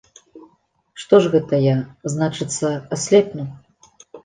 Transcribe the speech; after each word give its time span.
Што 1.01 1.19
ж 1.25 1.31
гэта 1.35 1.59
я, 1.65 1.75
значыцца, 2.15 2.73
аслепну! 2.99 3.49